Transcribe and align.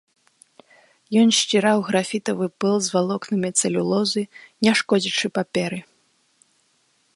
Ён 1.23 1.29
сціраў 1.39 1.77
графітавы 1.89 2.45
пыл 2.65 2.75
з 2.87 2.91
валокнамі 2.95 3.49
цэлюлозы 3.59 4.23
не 4.69 4.73
шкодзячы 4.83 5.27
паперы. 5.39 5.79